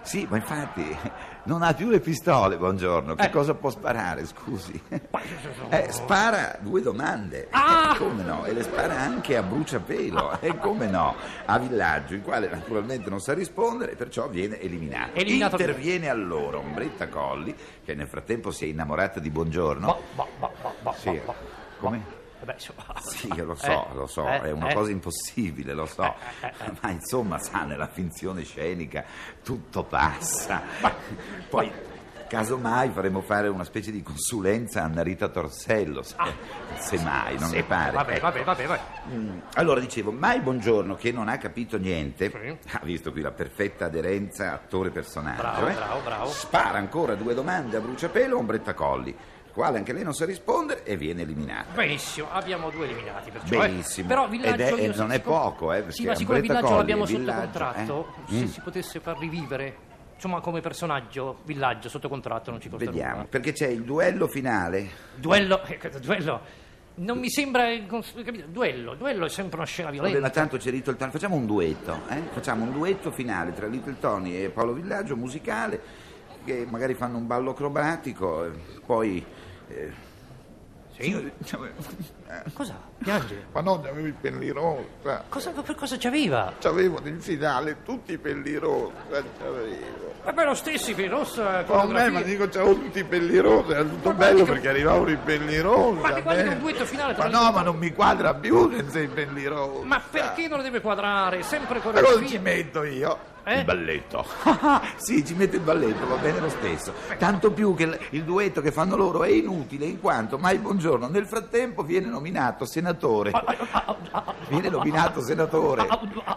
Sì, 0.07 0.25
ma 0.31 0.37
infatti 0.37 0.97
non 1.47 1.63
ha 1.63 1.75
più 1.75 1.89
le 1.91 1.99
pistole, 1.99 2.57
buongiorno. 2.57 3.17
Che 3.17 3.25
Eh. 3.27 3.31
cosa 3.31 3.55
può 3.55 3.71
sparare, 3.71 4.25
scusi? 4.25 4.81
Eh, 5.69 5.89
spara 5.91 6.57
due 6.61 6.81
domande. 6.81 7.49
Ah! 7.51 7.93
Eh, 7.95 7.99
come 7.99 8.23
no? 8.23 8.45
E 8.45 8.53
le 8.53 8.63
spara 8.63 8.97
anche 9.01 9.37
a 9.37 9.43
bruciapelo. 9.43 10.41
E 10.41 10.57
come 10.59 10.87
no? 10.87 11.17
A 11.47 11.59
villaggio, 11.59 12.15
il 12.15 12.23
quale 12.23 12.49
naturalmente 12.49 13.11
non 13.11 13.19
sa 13.21 13.35
rispondere 13.35 13.93
e 13.93 13.97
perciò 13.97 14.29
viene 14.29 14.61
eliminato. 14.61 15.19
Eliminato- 15.19 15.57
Interviene 15.57 16.09
allora 16.09 16.59
Ombretta 16.59 17.09
Colli, 17.09 17.55
che 17.85 17.95
nel 17.95 18.07
frattempo 18.07 18.53
si 18.53 18.65
è 18.65 18.69
innamorata 18.69 19.19
di 19.19 19.31
Buongiorno. 19.31 19.87
Boh, 19.87 20.03
boh, 20.15 20.29
boh, 20.63 20.75
boh, 20.83 20.93
Sì. 20.97 21.11
boh, 21.11 21.23
boh. 21.25 21.35
Come? 21.81 22.25
Vabbè, 22.39 22.53
insomma. 22.55 23.01
Sì, 23.01 23.29
lo 23.43 23.55
so, 23.59 23.67
Eh, 23.91 23.95
lo 23.95 24.07
so, 24.07 24.27
eh, 24.29 24.41
è 24.43 24.51
una 24.51 24.69
eh. 24.69 24.75
cosa 24.75 24.91
impossibile, 24.91 25.73
lo 25.73 25.87
so, 25.87 26.03
eh, 26.05 26.47
eh. 26.47 26.73
ma 26.81 26.91
insomma, 26.91 27.39
sa, 27.39 27.65
nella 27.65 27.89
finzione 27.89 28.45
scenica 28.45 29.05
tutto 29.43 29.85
passa. 29.85 30.63
Poi, 31.49 31.71
casomai, 32.29 32.91
faremo 32.91 33.21
fare 33.21 33.47
una 33.49 33.63
specie 33.65 33.91
di 33.93 34.03
consulenza 34.03 34.83
a 34.83 34.87
Narita 34.89 35.29
Torsello, 35.29 36.03
se, 36.03 36.17
se 36.79 36.99
mai, 37.03 37.39
non 37.39 37.49
Sì, 37.51 37.57
le 37.57 37.63
pare. 37.65 37.93
Vabbè, 37.93 38.13
Ecco. 38.15 38.21
vabbè, 38.23 38.45
vabbè, 38.45 38.67
vabbè. 38.67 38.81
Mm, 39.13 39.39
Allora, 39.55 39.79
dicevo, 39.81 40.11
mai 40.13 40.41
Buongiorno, 40.41 40.97
che 40.97 41.13
non 41.13 41.29
ha 41.29 41.39
capito 41.39 41.79
niente, 41.79 42.31
Sì. 42.31 42.59
ha 42.77 42.81
visto 42.83 43.13
qui 43.13 43.21
la 43.21 43.31
perfetta 43.31 43.85
aderenza 43.87 44.53
attore-personaggio, 44.53 45.41
Bravo, 45.41 45.67
eh? 45.69 45.73
bravo, 45.75 46.01
bravo. 46.01 46.27
spara 46.31 46.79
ancora 46.79 47.15
due 47.15 47.33
domande 47.35 47.77
a 47.77 47.81
bruciapelo 47.81 48.35
a 48.37 48.39
Ombretta 48.41 48.75
Colli, 48.75 49.17
quale 49.57 49.79
anche 49.79 49.95
lei 49.95 50.05
non 50.05 50.13
sa 50.13 50.27
rispondere 50.27 50.85
e 50.85 50.99
viene 50.99 51.23
eliminata. 51.23 51.73
Benissimo, 51.73 52.29
abbiamo 52.31 52.69
due 52.69 52.85
eliminati 52.85 53.31
perciò. 53.31 53.55
eh. 53.55 53.69
Benissimo. 53.69 54.07
Però 54.09 54.29
Villaggio 54.29 54.77
Ed 54.77 54.91
è- 54.91 54.97
non 54.97 55.13
è 55.13 55.21
poco, 55.21 55.73
eh, 55.73 55.79
Sì, 55.89 56.03
perché 56.03 56.05
ma 56.09 56.15
siccome 56.15 56.41
Villaggio 56.43 56.67
Colli 56.67 56.77
l'abbiamo 56.77 57.07
sotto 57.07 57.33
contratto, 57.33 58.07
eh? 58.29 58.33
se 58.35 58.45
Mm. 58.45 58.47
si 58.49 58.61
potesse 58.61 59.01
far 59.01 59.19
rivivere, 59.19 59.77
insomma, 60.15 60.41
come 60.41 60.61
personaggio, 60.61 61.39
Villaggio 61.45 61.89
sotto 61.89 62.11
contratto 62.11 62.51
non 62.51 62.61
ci 62.61 62.69
costa 62.69 62.85
Vediamo, 62.85 63.15
nulla. 63.15 63.29
perché 63.31 63.53
c'è 63.53 63.69
il 63.69 63.83
duello 63.83 64.27
finale. 64.29 64.89
Duello, 65.15 65.63
eh, 65.65 65.79
duello. 66.03 66.41
Non 66.99 67.19
mi 67.19 67.31
sembra, 67.31 67.71
eh, 67.71 67.87
capito? 67.87 68.45
Duello, 68.49 68.95
duello 68.95 69.25
è 69.25 69.29
sempre 69.31 69.57
una 69.57 69.67
scena 69.67 69.89
Vabbè, 69.89 70.01
violenta. 70.01 70.21
ma 70.27 70.31
tanto 70.33 70.59
c'è 70.59 70.71
Little 70.71 70.97
Tony. 70.97 71.11
Facciamo 71.13 71.35
un 71.37 71.47
duetto, 71.47 72.01
eh? 72.11 72.21
Facciamo 72.31 72.65
un 72.65 72.73
duetto 72.73 73.11
finale 73.11 73.55
tra 73.55 73.67
Little 73.67 73.97
Tony 73.99 74.35
e 74.37 74.51
Paolo 74.51 74.75
Villaggio, 74.75 75.17
musicale, 75.17 75.79
che 76.45 76.67
magari 76.71 76.95
fanno 76.95 77.17
un 77.19 77.27
ballo 77.27 77.53
acrobatico, 77.53 78.45
e 78.45 78.51
poi. 78.85 79.25
Eh, 79.69 79.93
Sì? 80.97 81.31
Cosa? 82.55 82.75
Piange? 82.99 83.47
Ma 83.53 83.61
no, 83.61 83.75
avevo 83.75 84.07
i 84.07 84.15
pelli 84.19 84.51
rosa. 84.51 85.25
Cosa, 85.29 85.51
per 85.51 85.75
cosa 85.75 85.97
c'aveva? 85.99 86.55
C'avevo 86.59 87.01
nel 87.03 87.21
finale 87.21 87.83
tutti 87.85 88.13
i 88.13 88.19
pelli 88.19 88.57
rosa. 88.57 88.95
C'avevo. 89.39 90.15
Vabbè, 90.25 90.45
lo 90.45 90.55
stesso, 90.55 90.95
per 90.95 91.09
rossa, 91.11 91.63
No, 91.63 91.81
a 91.83 91.87
me, 91.87 92.11
ma 92.11 92.23
dico, 92.23 92.49
c'avevo 92.49 92.75
tutti 92.75 92.99
i 93.01 93.05
pelli 93.05 93.39
rosa. 93.39 93.75
Era 93.75 93.83
tutto 93.85 94.09
Ma 94.09 94.15
bello 94.15 94.45
che- 94.45 94.53
perché 94.53 94.69
arrivavano 94.71 95.11
i 95.11 95.17
pelli 95.17 95.61
rosa. 95.61 96.01
Ma 96.01 96.13
che 96.15 96.41
eh. 96.41 96.49
un 96.49 96.59
duetto 96.59 96.85
finale 96.87 97.15
Ma 97.17 97.29
no, 97.29 97.53
ma 97.53 97.63
non 97.63 97.77
mi 97.77 97.93
quadra 97.93 98.35
più 98.35 98.71
senza 98.75 98.99
i 98.99 99.09
pelli 99.09 99.47
rosa. 99.47 99.85
Ma 99.85 100.01
perché 100.01 100.49
non 100.49 100.57
lo 100.59 100.63
deve 100.65 100.81
quadrare? 100.81 101.43
Sempre 101.43 101.81
Ma 101.85 102.01
cosa 102.01 102.25
ci 102.27 102.39
metto 102.39 102.83
io? 102.83 103.35
Eh? 103.49 103.59
Il 103.59 103.65
balletto. 103.65 104.27
sì, 104.97 105.25
ci 105.25 105.33
mette 105.35 105.55
il 105.55 105.63
balletto, 105.63 106.05
va 106.05 106.17
bene 106.17 106.41
lo 106.41 106.49
stesso. 106.49 106.93
Tanto 107.17 107.53
più 107.53 107.77
che 107.77 107.85
il, 107.85 107.99
il 108.11 108.25
duetto 108.25 108.61
che 108.61 108.73
fanno 108.73 108.97
loro 108.97 109.23
è 109.23 109.29
inutile 109.29 109.85
in 109.85 110.01
quanto 110.01 110.37
Mai 110.37 110.59
Buongiorno 110.59 111.07
nel 111.07 111.27
frattempo 111.27 111.85
viene 111.85 112.09
nominato 112.09 112.65
senatore. 112.65 113.31
Viene 114.49 114.69
nominato 114.69 115.21
senatore. 115.21 115.87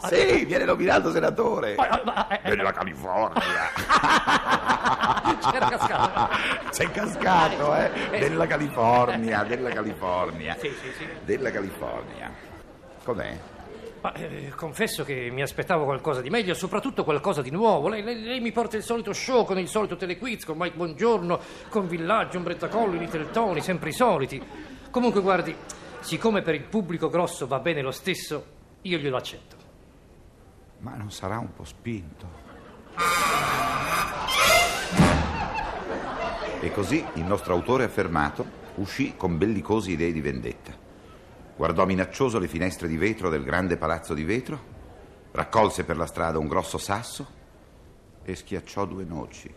Sì, 0.07 0.45
viene 0.45 0.65
nominato 0.65 1.11
senatore. 1.11 1.75
Della 2.43 2.71
California. 2.73 3.41
C'era 5.49 5.67
cascato. 5.67 6.35
C'è 6.69 6.91
cascato, 6.91 7.75
eh? 7.75 8.19
Della 8.19 8.45
California, 8.45 9.43
della 9.45 9.69
California. 9.69 10.55
Sì, 10.59 10.69
sì, 10.79 10.91
sì. 10.95 11.07
Della 11.23 11.49
California. 11.49 12.31
Com'è? 13.03 13.57
Ma, 14.01 14.13
eh, 14.13 14.53
confesso 14.55 15.03
che 15.03 15.29
mi 15.29 15.41
aspettavo 15.41 15.83
qualcosa 15.83 16.21
di 16.21 16.29
meglio, 16.29 16.53
soprattutto 16.53 17.03
qualcosa 17.03 17.41
di 17.41 17.49
nuovo. 17.51 17.89
Lei, 17.89 18.01
lei- 18.01 18.21
lei 18.21 18.39
mi 18.39 18.53
porta 18.53 18.77
il 18.77 18.83
solito 18.83 19.11
show 19.11 19.45
con 19.45 19.59
il 19.59 19.67
solito 19.67 19.97
telequiz, 19.97 20.45
con 20.45 20.57
Mike 20.57 20.75
Buongiorno, 20.75 21.39
con 21.69 21.87
Villaggio, 21.87 22.37
Ombretta 22.37 22.69
Colli, 22.69 22.97
Little 22.97 23.29
Tony, 23.31 23.61
sempre 23.61 23.89
i 23.89 23.93
soliti. 23.93 24.41
Comunque, 24.89 25.21
guardi, 25.21 25.53
siccome 25.99 26.41
per 26.41 26.55
il 26.55 26.63
pubblico 26.63 27.09
grosso 27.09 27.45
va 27.45 27.59
bene 27.59 27.81
lo 27.81 27.91
stesso, 27.91 28.45
io 28.83 28.97
glielo 28.97 29.17
accetto. 29.17 29.57
Ma 30.79 30.95
non 30.95 31.11
sarà 31.11 31.37
un 31.37 31.53
po' 31.53 31.65
spinto? 31.65 32.47
E 36.61 36.71
così 36.71 37.05
il 37.15 37.23
nostro 37.23 37.53
autore 37.53 37.83
affermato 37.83 38.45
uscì 38.75 39.15
con 39.17 39.37
bellicose 39.37 39.91
idee 39.91 40.13
di 40.13 40.21
vendetta. 40.21 40.87
Guardò 41.59 41.85
minaccioso 41.85 42.39
le 42.39 42.47
finestre 42.47 42.87
di 42.87 42.95
vetro 42.95 43.29
del 43.29 43.43
grande 43.43 43.75
palazzo 43.75 44.13
di 44.13 44.23
vetro, 44.23 44.57
raccolse 45.31 45.83
per 45.83 45.97
la 45.97 46.05
strada 46.05 46.39
un 46.39 46.47
grosso 46.47 46.77
sasso 46.77 47.27
e 48.23 48.33
schiacciò 48.33 48.85
due 48.85 49.03
noci. 49.03 49.53